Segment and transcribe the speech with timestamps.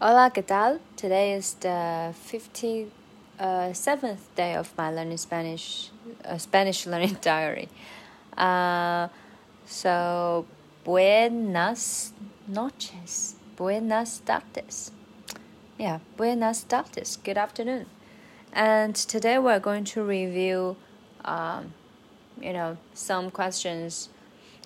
[0.00, 0.80] Hola, ¿qué tal?
[0.96, 5.90] Today is the 57th day of my learning Spanish,
[6.24, 7.68] uh, Spanish learning diary.
[8.36, 9.06] Uh,
[9.64, 10.46] so,
[10.82, 12.12] buenas
[12.48, 13.36] noches.
[13.56, 14.90] Buenas tardes.
[15.78, 17.16] Yeah, buenas tardes.
[17.22, 17.86] Good afternoon.
[18.52, 20.76] And today we're going to review,
[21.24, 21.72] um,
[22.42, 24.08] you know, some questions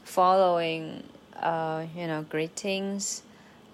[0.05, 1.03] following,
[1.37, 3.25] uh, you know, greetings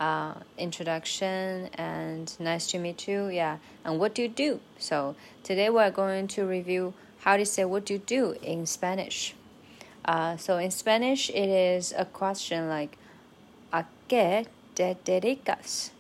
[0.01, 3.29] uh, introduction and nice to meet you.
[3.29, 4.61] Yeah, and what do you do?
[4.79, 9.35] So today we're going to review how to say what do you do in Spanish.
[10.05, 12.99] Uh, so in Spanish, it is a question like
[13.73, 15.91] ¿A qué te dedicas?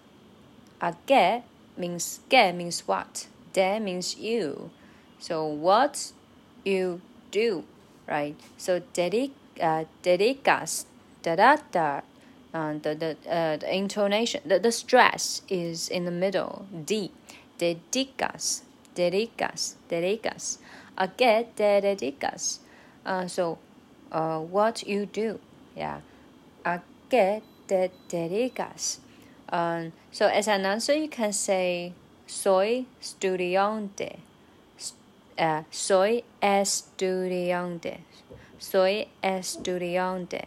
[0.80, 1.42] ¿A qué
[1.76, 3.26] means qué means what?
[3.52, 4.70] De means you.
[5.18, 6.12] So what
[6.64, 7.00] you
[7.30, 7.64] do,
[8.06, 8.36] right?
[8.58, 9.30] So dedic
[9.60, 10.84] uh, dedicas
[11.22, 12.02] da da da
[12.54, 16.66] uh, the the, uh, the intonation, the, the stress is in the middle.
[16.86, 17.10] D,
[17.58, 18.62] dedicas,
[18.94, 20.58] dedicas, dedicas.
[20.96, 22.60] A que te dedicas.
[23.04, 23.58] Uh, so,
[24.12, 25.40] uh, what you do,
[25.76, 26.00] yeah.
[26.64, 26.80] A
[27.10, 28.98] que te dedicas.
[29.52, 31.92] Um, so as an answer, you can say
[32.26, 34.18] soy estudiante.
[35.36, 37.98] Uh, soy estudiante.
[38.60, 40.46] Soy estudiante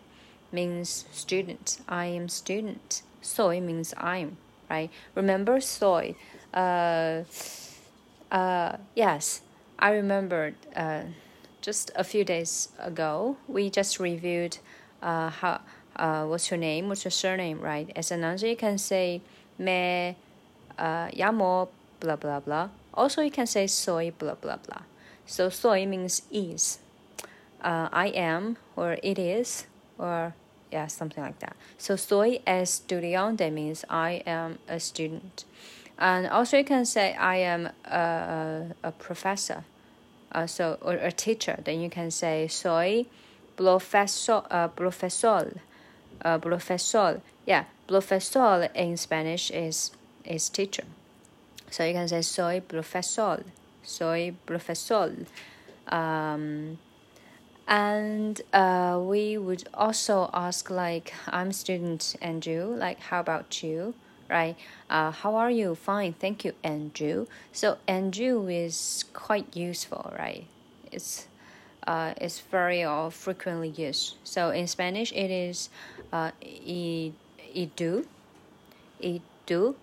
[0.52, 1.80] means student.
[1.88, 3.02] I am student.
[3.22, 4.38] Soy means I'm,
[4.70, 4.90] right?
[5.16, 6.16] Remember soy.
[6.54, 7.24] Uh,
[8.32, 9.42] uh, yes,
[9.80, 11.04] I remembered uh,
[11.62, 14.58] just a few days ago, we just reviewed
[15.02, 15.62] uh, how,
[15.96, 17.92] uh, what's your name, what's your surname, right?
[17.96, 19.22] As an answer, you can say
[19.58, 20.16] me
[20.78, 22.70] uh, llamo blah blah blah.
[22.94, 24.84] Also, you can say soy blah blah blah.
[25.26, 26.80] So soy means is.
[27.62, 29.66] Uh, I am or it is
[29.98, 30.34] or
[30.72, 31.56] yeah, something like that.
[31.78, 35.46] So soy estudiante means I am a student.
[35.98, 39.64] And also you can say I am a, a, professor,
[40.32, 41.60] uh, so or a teacher.
[41.64, 43.06] Then you can say soy
[43.56, 45.60] profesor, uh, profesor,
[46.24, 47.22] uh, profesor.
[47.46, 49.92] Yeah, profesor in Spanish is
[50.24, 50.84] is teacher.
[51.72, 53.44] So you can say soy profesor,
[53.84, 55.16] soy profesor.
[55.88, 56.78] Um,
[57.67, 63.95] and uh, we would also ask like i'm student andrew like how about you
[64.29, 64.57] right
[64.91, 70.47] uh, how are you fine thank you andrew so andrew is quite useful right
[70.91, 71.29] it's
[71.87, 75.69] uh, it's very uh, frequently used so in spanish it is
[76.13, 77.13] uh, y,
[77.55, 78.05] y do
[79.01, 79.75] y do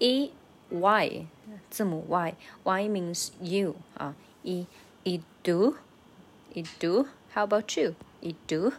[0.00, 0.30] e
[0.70, 1.26] y
[1.70, 2.34] 字母 y
[2.64, 4.66] y means you 啊 e
[5.04, 5.76] e do
[6.54, 7.95] e do how about you?
[8.21, 8.73] You do?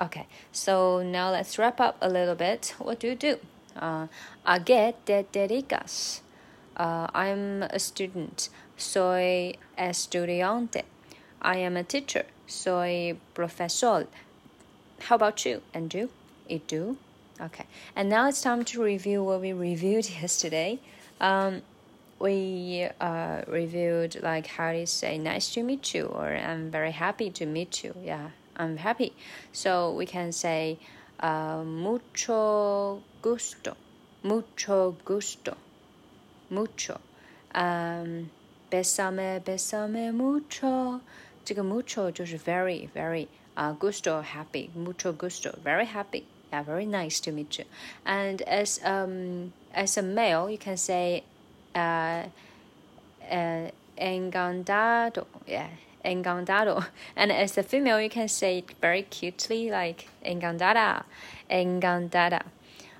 [0.00, 2.74] Okay, so now let's wrap up a little bit.
[2.78, 3.38] What do you do?
[3.76, 4.06] Uh,
[4.46, 6.20] a te dedicas?
[6.76, 8.48] Uh, I'm a student.
[8.76, 10.82] Soy estudiante.
[11.42, 12.24] I am a teacher.
[12.46, 14.06] Soy profesor.
[15.00, 15.62] How about you?
[15.74, 16.08] And you?
[16.48, 16.96] You do?
[17.40, 17.66] Okay.
[17.94, 20.80] And now it's time to review what we reviewed yesterday.
[21.20, 21.62] Um,
[22.21, 27.29] we uh, reviewed like how to say nice to meet you or I'm very happy
[27.31, 27.93] to meet you.
[28.03, 29.13] Yeah, I'm happy.
[29.51, 30.79] So we can say
[31.19, 33.75] uh, mucho gusto,
[34.23, 35.55] mucho gusto,
[36.49, 36.99] mucho.
[37.53, 38.29] Um,
[38.71, 41.01] besame, besame mucho.
[41.47, 47.21] 这个 mucho 就是 very very 啊、uh, gusto happy mucho gusto very happy yeah very nice
[47.21, 47.63] to meet you
[48.05, 51.23] and as um as a male you can say
[51.74, 52.24] uh,
[53.30, 55.26] uh, engandado.
[55.46, 55.68] Yeah,
[56.04, 56.84] engandado.
[57.16, 61.04] And as a female, you can say it very cutely, like engandada,
[61.50, 62.42] engandada.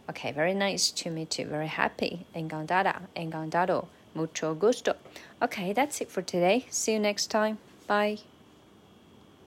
[0.08, 1.46] Okay, very nice to meet you.
[1.46, 2.26] Very happy.
[2.34, 3.86] Engandada, engandado.
[4.14, 4.94] Mucho gusto.
[5.40, 6.66] Okay, that's it for today.
[6.70, 7.58] See you next time.
[7.86, 8.31] Bye.